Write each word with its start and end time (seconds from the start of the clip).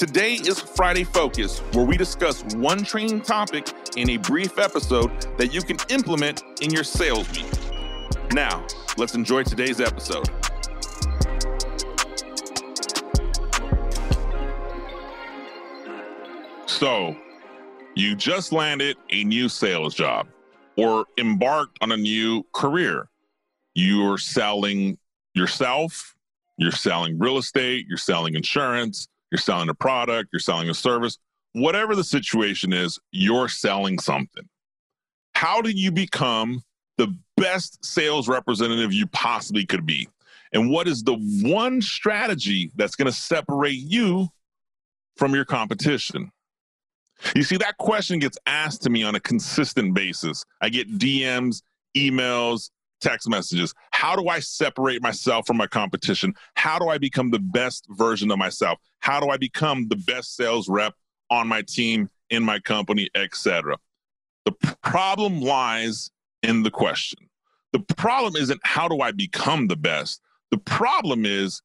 Today 0.00 0.32
is 0.32 0.58
Friday 0.58 1.04
Focus, 1.04 1.58
where 1.74 1.84
we 1.84 1.98
discuss 1.98 2.42
one 2.54 2.84
training 2.84 3.20
topic 3.20 3.70
in 3.98 4.08
a 4.08 4.16
brief 4.16 4.58
episode 4.58 5.10
that 5.36 5.52
you 5.52 5.60
can 5.60 5.76
implement 5.90 6.42
in 6.62 6.70
your 6.70 6.84
sales 6.84 7.30
week. 7.32 7.44
Now, 8.32 8.66
let's 8.96 9.14
enjoy 9.14 9.42
today's 9.42 9.78
episode. 9.78 10.26
So, 16.64 17.14
you 17.94 18.16
just 18.16 18.52
landed 18.52 18.96
a 19.10 19.22
new 19.24 19.50
sales 19.50 19.94
job 19.94 20.28
or 20.78 21.04
embarked 21.18 21.76
on 21.82 21.92
a 21.92 21.96
new 21.98 22.42
career. 22.54 23.10
You're 23.74 24.16
selling 24.16 24.96
yourself, 25.34 26.16
you're 26.56 26.72
selling 26.72 27.18
real 27.18 27.36
estate, 27.36 27.84
you're 27.86 27.98
selling 27.98 28.34
insurance, 28.34 29.06
you're 29.30 29.38
selling 29.38 29.68
a 29.68 29.74
product, 29.74 30.30
you're 30.32 30.40
selling 30.40 30.68
a 30.68 30.74
service, 30.74 31.18
whatever 31.52 31.94
the 31.94 32.04
situation 32.04 32.72
is, 32.72 32.98
you're 33.12 33.48
selling 33.48 33.98
something. 33.98 34.48
How 35.34 35.60
do 35.60 35.70
you 35.70 35.90
become 35.90 36.62
the 36.98 37.16
best 37.36 37.84
sales 37.84 38.28
representative 38.28 38.92
you 38.92 39.06
possibly 39.08 39.64
could 39.64 39.86
be? 39.86 40.08
And 40.52 40.70
what 40.70 40.88
is 40.88 41.02
the 41.02 41.14
one 41.42 41.80
strategy 41.80 42.72
that's 42.76 42.96
going 42.96 43.06
to 43.06 43.16
separate 43.16 43.78
you 43.78 44.28
from 45.16 45.34
your 45.34 45.44
competition? 45.44 46.32
You 47.36 47.42
see, 47.42 47.56
that 47.58 47.76
question 47.78 48.18
gets 48.18 48.38
asked 48.46 48.82
to 48.82 48.90
me 48.90 49.02
on 49.02 49.14
a 49.14 49.20
consistent 49.20 49.94
basis. 49.94 50.44
I 50.60 50.70
get 50.70 50.98
DMs, 50.98 51.62
emails, 51.96 52.70
text 53.00 53.28
messages. 53.28 53.74
How 53.90 54.16
do 54.16 54.28
I 54.28 54.40
separate 54.40 55.02
myself 55.02 55.46
from 55.46 55.56
my 55.56 55.66
competition? 55.66 56.34
How 56.54 56.78
do 56.78 56.88
I 56.88 56.98
become 56.98 57.30
the 57.30 57.38
best 57.38 57.86
version 57.90 58.30
of 58.30 58.38
myself? 58.38 58.78
How 59.00 59.20
do 59.20 59.28
I 59.28 59.36
become 59.36 59.88
the 59.88 59.96
best 59.96 60.36
sales 60.36 60.68
rep 60.68 60.94
on 61.30 61.48
my 61.48 61.62
team, 61.62 62.10
in 62.30 62.42
my 62.42 62.58
company, 62.60 63.08
etc.? 63.14 63.76
The 64.44 64.52
problem 64.82 65.40
lies 65.40 66.10
in 66.42 66.62
the 66.62 66.70
question. 66.70 67.28
The 67.72 67.80
problem 67.80 68.36
isn't 68.36 68.60
how 68.64 68.88
do 68.88 69.00
I 69.00 69.12
become 69.12 69.68
the 69.68 69.76
best? 69.76 70.20
The 70.50 70.58
problem 70.58 71.24
is 71.24 71.62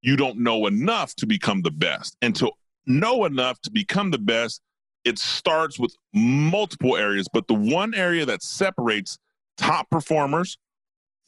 you 0.00 0.16
don't 0.16 0.38
know 0.38 0.66
enough 0.66 1.14
to 1.16 1.26
become 1.26 1.62
the 1.62 1.70
best. 1.70 2.16
And 2.22 2.34
to 2.36 2.50
know 2.86 3.24
enough 3.24 3.60
to 3.62 3.70
become 3.70 4.10
the 4.10 4.18
best, 4.18 4.60
it 5.04 5.18
starts 5.18 5.78
with 5.78 5.94
multiple 6.12 6.96
areas, 6.96 7.28
but 7.32 7.48
the 7.48 7.54
one 7.54 7.94
area 7.94 8.24
that 8.26 8.42
separates 8.42 9.18
top 9.56 9.90
performers 9.90 10.58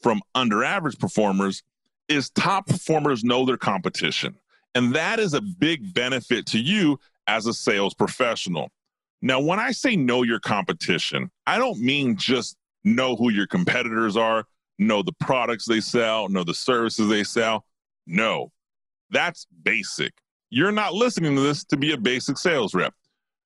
from 0.01 0.21
under 0.33 0.63
average 0.63 0.99
performers 0.99 1.63
is 2.07 2.29
top 2.29 2.67
performers 2.67 3.23
know 3.23 3.45
their 3.45 3.57
competition. 3.57 4.35
And 4.75 4.93
that 4.93 5.19
is 5.19 5.33
a 5.33 5.41
big 5.41 5.93
benefit 5.93 6.45
to 6.47 6.59
you 6.59 6.99
as 7.27 7.47
a 7.47 7.53
sales 7.53 7.93
professional. 7.93 8.69
Now, 9.21 9.39
when 9.39 9.59
I 9.59 9.71
say 9.71 9.95
know 9.95 10.23
your 10.23 10.39
competition, 10.39 11.31
I 11.47 11.57
don't 11.57 11.79
mean 11.79 12.15
just 12.17 12.57
know 12.83 13.15
who 13.15 13.31
your 13.31 13.47
competitors 13.47 14.15
are, 14.15 14.45
know 14.77 15.01
the 15.01 15.13
products 15.13 15.65
they 15.65 15.79
sell, 15.79 16.29
know 16.29 16.43
the 16.43 16.53
services 16.53 17.09
they 17.09 17.23
sell. 17.23 17.65
No, 18.05 18.51
that's 19.09 19.47
basic. 19.63 20.13
You're 20.49 20.71
not 20.71 20.93
listening 20.93 21.35
to 21.35 21.41
this 21.41 21.63
to 21.65 21.77
be 21.77 21.93
a 21.93 21.97
basic 21.97 22.37
sales 22.37 22.73
rep. 22.73 22.93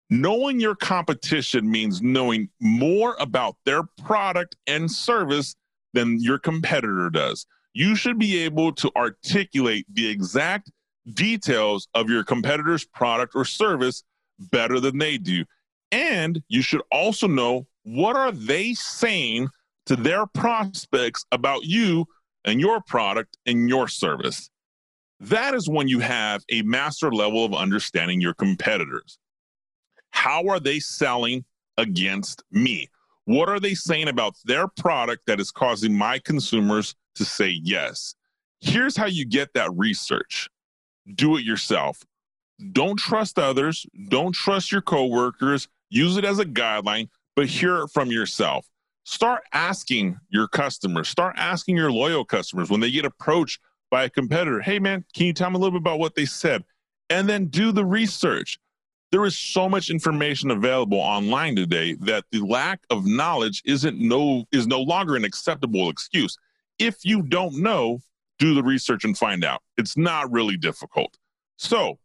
Knowing 0.10 0.60
your 0.60 0.76
competition 0.76 1.70
means 1.70 2.02
knowing 2.02 2.50
more 2.60 3.16
about 3.20 3.56
their 3.66 3.84
product 4.04 4.56
and 4.68 4.92
service 4.92 5.56
than 5.94 6.22
your 6.22 6.40
competitor 6.40 7.10
does. 7.10 7.46
You 7.74 7.96
should 7.96 8.18
be 8.20 8.40
able 8.40 8.74
to 8.74 8.92
articulate 8.96 9.86
the 9.92 10.08
exact 10.08 10.72
details 11.14 11.88
of 11.94 12.10
your 12.10 12.24
competitor's 12.24 12.86
product 12.86 13.34
or 13.36 13.46
service 13.46 14.04
better 14.40 14.80
than 14.80 14.98
they 14.98 15.18
do. 15.18 15.46
And 15.92 16.42
you 16.48 16.62
should 16.62 16.82
also 16.92 17.28
know 17.28 17.68
what 17.84 18.16
are 18.16 18.32
they 18.32 18.74
saying 18.74 19.50
to 19.88 19.96
their 19.96 20.28
prospects 20.28 21.26
about 21.32 21.64
you 21.64 22.06
and 22.46 22.60
your 22.60 22.82
product 22.82 23.38
and 23.46 23.68
your 23.68 23.88
service. 23.88 24.50
That 25.20 25.54
is 25.54 25.68
when 25.68 25.88
you 25.88 26.00
have 26.00 26.44
a 26.50 26.62
master 26.62 27.12
level 27.12 27.44
of 27.44 27.54
understanding 27.54 28.22
your 28.22 28.34
competitors. 28.34 29.18
How 30.12 30.48
are 30.48 30.60
they 30.60 30.80
selling 30.80 31.44
against 31.78 32.44
me? 32.52 32.88
What 33.26 33.50
are 33.50 33.60
they 33.60 33.76
saying 33.76 34.08
about 34.08 34.36
their 34.46 34.68
product 34.68 35.28
that 35.28 35.40
is 35.40 35.52
causing 35.52 35.94
my 35.94 36.20
consumers 36.20 36.96
to 37.16 37.26
say 37.26 37.60
yes? 37.64 38.16
Here's 38.62 38.98
how 38.98 39.06
you 39.06 39.26
get 39.26 39.54
that 39.54 39.72
research 39.76 40.50
do 41.16 41.38
it 41.38 41.44
yourself. 41.44 42.04
Don't 42.72 42.98
trust 42.98 43.40
others, 43.40 43.86
don't 44.10 44.34
trust 44.34 44.72
your 44.72 44.82
coworkers, 44.82 45.68
use 45.90 46.18
it 46.18 46.26
as 46.26 46.40
a 46.40 46.46
guideline, 46.46 47.08
but 47.36 47.48
hear 47.48 47.80
it 47.80 47.90
from 47.90 48.12
yourself. 48.12 48.68
Start 49.06 49.44
asking 49.54 50.18
your 50.30 50.48
customers, 50.48 51.08
start 51.08 51.36
asking 51.38 51.78
your 51.78 51.92
loyal 51.92 52.26
customers 52.26 52.70
when 52.70 52.80
they 52.80 52.92
get 52.92 53.06
approached 53.06 53.60
by 53.90 54.04
a 54.04 54.10
competitor, 54.10 54.62
hey 54.62 54.80
man, 54.80 55.04
can 55.16 55.26
you 55.26 55.34
tell 55.34 55.50
me 55.50 55.56
a 55.56 55.60
little 55.60 55.80
bit 55.80 55.84
about 55.84 56.00
what 56.00 56.16
they 56.16 56.26
said? 56.26 56.64
And 57.10 57.28
then 57.28 57.46
do 57.46 57.72
the 57.72 57.86
research 57.86 58.60
there 59.12 59.26
is 59.26 59.38
so 59.38 59.68
much 59.68 59.90
information 59.90 60.52
available 60.52 61.00
online 61.00 61.56
today 61.56 61.94
that 61.96 62.26
the 62.32 62.40
lack 62.42 62.82
of 62.90 63.06
knowledge 63.06 63.62
isn't 63.66 64.00
no 64.00 64.46
is 64.52 64.68
no 64.68 64.82
longer 64.82 65.16
an 65.16 65.26
acceptable 65.26 65.90
excuse. 65.90 66.38
If 66.78 67.04
you 67.04 67.24
don't 67.24 67.56
know, 67.56 68.00
do 68.38 68.54
the 68.54 68.64
research 68.64 69.04
and 69.04 69.18
find 69.18 69.44
out. 69.44 69.62
It's 69.78 69.98
not 69.98 70.32
really 70.32 70.58
difficult. 70.58 71.18
So, 71.58 72.00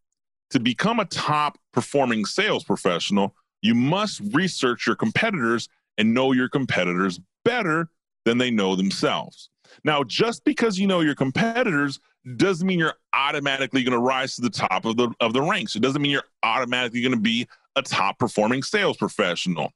to 0.50 0.60
become 0.60 1.00
a 1.00 1.04
top 1.04 1.58
performing 1.72 2.24
sales 2.24 2.64
professional, 2.64 3.34
you 3.62 3.74
must 3.74 4.20
research 4.32 4.86
your 4.86 4.96
competitors 4.96 5.68
and 5.98 6.14
know 6.14 6.32
your 6.32 6.48
competitors 6.48 7.20
better 7.44 7.88
than 8.24 8.38
they 8.38 8.50
know 8.50 8.76
themselves. 8.76 9.50
Now, 9.84 10.04
just 10.04 10.44
because 10.44 10.78
you 10.78 10.86
know 10.86 11.00
your 11.00 11.14
competitors 11.14 12.00
doesn't 12.36 12.66
mean 12.66 12.78
you're 12.78 12.94
automatically 13.12 13.82
going 13.82 13.96
to 13.96 14.04
rise 14.04 14.36
to 14.36 14.42
the 14.42 14.50
top 14.50 14.84
of 14.84 14.96
the 14.96 15.10
of 15.20 15.32
the 15.32 15.42
ranks. 15.42 15.76
It 15.76 15.82
doesn't 15.82 16.00
mean 16.00 16.10
you're 16.10 16.24
automatically 16.42 17.02
going 17.02 17.14
to 17.14 17.20
be 17.20 17.46
a 17.76 17.82
top 17.82 18.18
performing 18.18 18.62
sales 18.62 18.96
professional. 18.96 19.70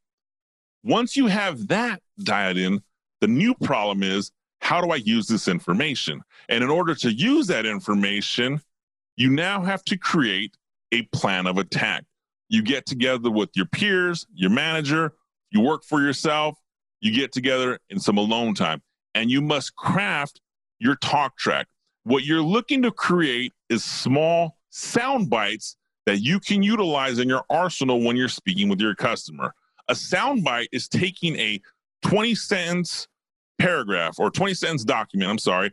Once 0.84 1.16
you 1.16 1.26
have 1.26 1.68
that 1.68 2.00
dialed 2.22 2.56
in, 2.56 2.82
the 3.20 3.26
new 3.26 3.54
problem 3.54 4.02
is 4.02 4.30
how 4.60 4.80
do 4.80 4.90
I 4.90 4.96
use 4.96 5.26
this 5.26 5.48
information? 5.48 6.22
And 6.48 6.64
in 6.64 6.70
order 6.70 6.94
to 6.96 7.12
use 7.12 7.46
that 7.48 7.66
information, 7.66 8.60
you 9.16 9.30
now 9.30 9.62
have 9.62 9.84
to 9.84 9.96
create 9.96 10.56
a 10.92 11.02
plan 11.12 11.46
of 11.46 11.58
attack. 11.58 12.04
You 12.48 12.62
get 12.62 12.86
together 12.86 13.30
with 13.30 13.50
your 13.54 13.66
peers, 13.66 14.26
your 14.34 14.50
manager, 14.50 15.12
you 15.50 15.60
work 15.60 15.84
for 15.84 16.00
yourself, 16.00 16.58
you 17.00 17.12
get 17.12 17.32
together 17.32 17.78
in 17.90 18.00
some 18.00 18.16
alone 18.16 18.54
time, 18.54 18.82
and 19.14 19.30
you 19.30 19.40
must 19.40 19.76
craft 19.76 20.40
your 20.78 20.96
talk 20.96 21.36
track. 21.36 21.66
What 22.08 22.24
you're 22.24 22.40
looking 22.40 22.80
to 22.84 22.90
create 22.90 23.52
is 23.68 23.84
small 23.84 24.56
sound 24.70 25.28
bites 25.28 25.76
that 26.06 26.20
you 26.20 26.40
can 26.40 26.62
utilize 26.62 27.18
in 27.18 27.28
your 27.28 27.44
arsenal 27.50 28.00
when 28.00 28.16
you're 28.16 28.30
speaking 28.30 28.70
with 28.70 28.80
your 28.80 28.94
customer. 28.94 29.52
A 29.88 29.94
sound 29.94 30.42
bite 30.42 30.70
is 30.72 30.88
taking 30.88 31.36
a 31.36 31.60
20 32.00 32.34
sentence 32.34 33.08
paragraph 33.58 34.18
or 34.18 34.30
20 34.30 34.54
sentence 34.54 34.84
document, 34.84 35.30
I'm 35.30 35.38
sorry, 35.38 35.70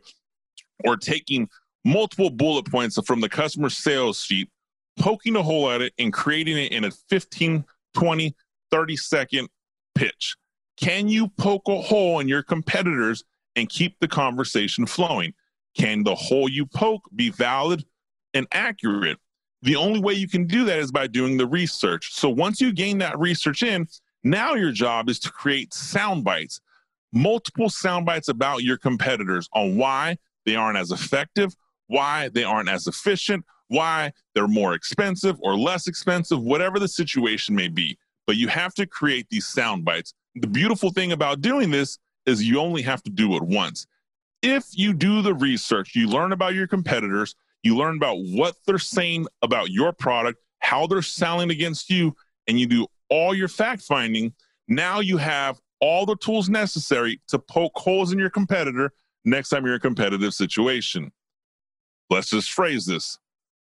or 0.84 0.98
taking 0.98 1.48
multiple 1.86 2.28
bullet 2.28 2.70
points 2.70 2.98
from 3.06 3.22
the 3.22 3.30
customer 3.30 3.70
sales 3.70 4.20
sheet, 4.20 4.50
poking 4.98 5.36
a 5.36 5.42
hole 5.42 5.70
at 5.70 5.80
it 5.80 5.94
and 5.98 6.12
creating 6.12 6.58
it 6.58 6.70
in 6.70 6.84
a 6.84 6.90
15, 6.90 7.64
20, 7.94 8.36
30 8.70 8.96
second 8.98 9.48
pitch. 9.94 10.36
Can 10.76 11.08
you 11.08 11.28
poke 11.28 11.66
a 11.68 11.80
hole 11.80 12.20
in 12.20 12.28
your 12.28 12.42
competitors 12.42 13.24
and 13.54 13.70
keep 13.70 13.98
the 14.00 14.08
conversation 14.08 14.84
flowing? 14.84 15.32
Can 15.76 16.02
the 16.04 16.14
hole 16.14 16.48
you 16.48 16.64
poke 16.64 17.08
be 17.14 17.30
valid 17.30 17.84
and 18.34 18.46
accurate? 18.52 19.18
The 19.62 19.76
only 19.76 20.00
way 20.00 20.14
you 20.14 20.28
can 20.28 20.46
do 20.46 20.64
that 20.64 20.78
is 20.78 20.90
by 20.90 21.06
doing 21.06 21.36
the 21.36 21.46
research. 21.46 22.14
So 22.14 22.30
once 22.30 22.60
you 22.60 22.72
gain 22.72 22.98
that 22.98 23.18
research 23.18 23.62
in, 23.62 23.86
now 24.24 24.54
your 24.54 24.72
job 24.72 25.08
is 25.08 25.18
to 25.20 25.30
create 25.30 25.74
sound 25.74 26.24
bites, 26.24 26.60
multiple 27.12 27.68
sound 27.68 28.06
bites 28.06 28.28
about 28.28 28.62
your 28.62 28.76
competitors 28.76 29.48
on 29.52 29.76
why 29.76 30.16
they 30.44 30.56
aren't 30.56 30.78
as 30.78 30.92
effective, 30.92 31.54
why 31.88 32.28
they 32.30 32.44
aren't 32.44 32.68
as 32.68 32.86
efficient, 32.86 33.44
why 33.68 34.12
they're 34.34 34.48
more 34.48 34.74
expensive 34.74 35.36
or 35.42 35.56
less 35.56 35.88
expensive, 35.88 36.40
whatever 36.40 36.78
the 36.78 36.88
situation 36.88 37.54
may 37.54 37.68
be. 37.68 37.98
but 38.26 38.36
you 38.36 38.48
have 38.48 38.74
to 38.74 38.86
create 38.86 39.26
these 39.30 39.46
sound 39.46 39.84
bites. 39.84 40.12
The 40.34 40.46
beautiful 40.46 40.90
thing 40.90 41.12
about 41.12 41.40
doing 41.40 41.70
this 41.70 41.98
is 42.26 42.42
you 42.42 42.58
only 42.58 42.82
have 42.82 43.02
to 43.04 43.10
do 43.10 43.36
it 43.36 43.42
once. 43.42 43.86
If 44.42 44.66
you 44.72 44.92
do 44.92 45.22
the 45.22 45.34
research, 45.34 45.94
you 45.94 46.08
learn 46.08 46.32
about 46.32 46.54
your 46.54 46.66
competitors, 46.66 47.34
you 47.62 47.76
learn 47.76 47.96
about 47.96 48.18
what 48.18 48.56
they're 48.66 48.78
saying 48.78 49.26
about 49.42 49.70
your 49.70 49.92
product, 49.92 50.40
how 50.60 50.86
they're 50.86 51.02
selling 51.02 51.50
against 51.50 51.90
you, 51.90 52.14
and 52.46 52.60
you 52.60 52.66
do 52.66 52.86
all 53.08 53.34
your 53.34 53.48
fact 53.48 53.82
finding, 53.82 54.32
now 54.68 55.00
you 55.00 55.16
have 55.16 55.58
all 55.80 56.06
the 56.06 56.16
tools 56.16 56.48
necessary 56.48 57.20
to 57.28 57.38
poke 57.38 57.72
holes 57.76 58.12
in 58.12 58.18
your 58.18 58.30
competitor 58.30 58.92
next 59.24 59.48
time 59.50 59.64
you're 59.64 59.74
in 59.74 59.78
a 59.78 59.80
competitive 59.80 60.32
situation. 60.32 61.12
Let's 62.08 62.30
just 62.30 62.52
phrase 62.52 62.86
this. 62.86 63.18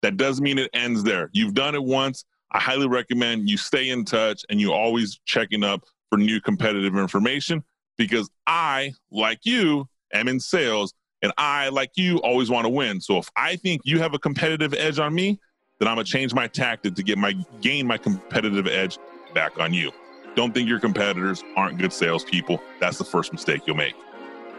That 0.01 0.17
doesn't 0.17 0.43
mean 0.43 0.57
it 0.57 0.69
ends 0.73 1.03
there. 1.03 1.29
You've 1.33 1.53
done 1.53 1.75
it 1.75 1.83
once. 1.83 2.23
I 2.51 2.59
highly 2.59 2.87
recommend 2.87 3.49
you 3.49 3.57
stay 3.57 3.89
in 3.89 4.05
touch 4.05 4.45
and 4.49 4.59
you 4.59 4.71
always 4.71 5.19
checking 5.25 5.63
up 5.63 5.83
for 6.09 6.17
new 6.17 6.39
competitive 6.39 6.97
information 6.97 7.63
because 7.97 8.29
I, 8.47 8.93
like 9.11 9.39
you, 9.43 9.88
am 10.13 10.27
in 10.27 10.39
sales 10.39 10.93
and 11.21 11.33
I, 11.37 11.69
like 11.69 11.91
you, 11.95 12.17
always 12.19 12.49
want 12.49 12.65
to 12.65 12.69
win. 12.69 13.01
So 13.01 13.17
if 13.17 13.29
I 13.35 13.55
think 13.57 13.81
you 13.83 13.99
have 13.99 14.13
a 14.13 14.19
competitive 14.19 14.73
edge 14.73 14.99
on 14.99 15.13
me, 15.13 15.39
then 15.79 15.87
I'm 15.87 15.95
gonna 15.95 16.05
change 16.05 16.33
my 16.33 16.47
tactic 16.47 16.95
to 16.95 17.03
get 17.03 17.17
my 17.17 17.33
gain 17.61 17.87
my 17.87 17.97
competitive 17.97 18.67
edge 18.67 18.97
back 19.33 19.59
on 19.59 19.73
you. 19.73 19.91
Don't 20.35 20.53
think 20.53 20.67
your 20.69 20.79
competitors 20.79 21.43
aren't 21.55 21.77
good 21.77 21.91
salespeople. 21.91 22.61
That's 22.79 22.97
the 22.97 23.03
first 23.03 23.33
mistake 23.33 23.61
you'll 23.65 23.75
make. 23.75 23.95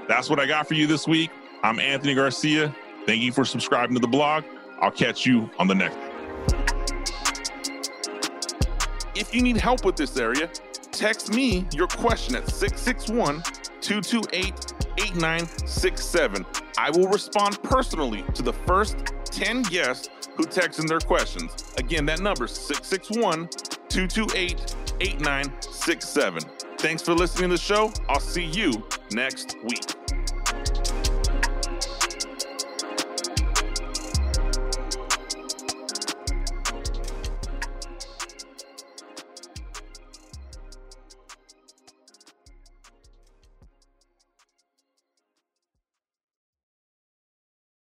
That's 0.09 0.29
what 0.29 0.41
I 0.41 0.47
got 0.47 0.67
for 0.67 0.75
you 0.75 0.87
this 0.87 1.07
week. 1.07 1.31
I'm 1.63 1.79
Anthony 1.79 2.15
Garcia. 2.15 2.75
Thank 3.07 3.23
you 3.23 3.33
for 3.33 3.45
subscribing 3.45 3.95
to 3.95 4.01
the 4.01 4.09
blog. 4.09 4.45
I'll 4.81 4.91
catch 4.91 5.27
you 5.27 5.51
on 5.59 5.67
the 5.67 5.75
next. 5.75 5.97
If 9.15 9.35
you 9.35 9.43
need 9.43 9.57
help 9.57 9.85
with 9.85 9.97
this 9.97 10.17
area, 10.17 10.49
text 10.91 11.33
me 11.33 11.67
your 11.73 11.87
question 11.87 12.35
at 12.35 12.49
661 12.49 13.43
228 13.81 14.90
8967. 15.03 16.45
I 16.79 16.91
will 16.91 17.09
respond 17.09 17.63
personally 17.63 18.25
to 18.35 18.43
the 18.43 18.53
first 18.53 18.97
10 19.25 19.63
guests 19.63 20.09
who 20.35 20.45
text 20.45 20.79
in 20.79 20.87
their 20.87 21.01
questions. 21.01 21.73
Again, 21.77 22.07
that 22.07 22.21
number 22.21 22.45
is 22.45 22.53
661 22.53 23.49
228 23.89 24.77
8967. 25.01 26.43
Thanks 26.79 27.03
for 27.03 27.15
listening 27.15 27.51
to 27.51 27.57
the 27.57 27.61
show. 27.61 27.93
I'll 28.09 28.21
see 28.21 28.45
you 28.45 28.87
next 29.13 29.57
week. 29.63 30.00